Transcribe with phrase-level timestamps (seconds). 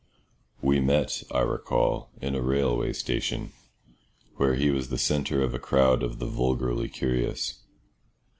[0.63, 3.53] We met, I recall, in a railway station,
[4.37, 7.59] where he was the centre of a crowd of the vulgarly curious.